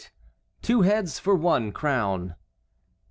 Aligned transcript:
TWO 0.63 0.81
HEADS 0.81 1.19
FOR 1.19 1.35
ONE 1.35 1.71
CROWN. 1.71 2.33